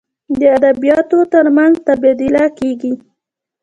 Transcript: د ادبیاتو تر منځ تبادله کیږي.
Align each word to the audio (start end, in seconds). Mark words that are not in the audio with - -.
د 0.39 0.41
ادبیاتو 0.57 1.19
تر 1.33 1.45
منځ 1.57 1.73
تبادله 1.87 2.45
کیږي. 2.57 2.93